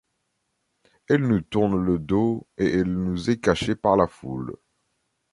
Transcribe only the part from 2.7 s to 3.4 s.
elle nous est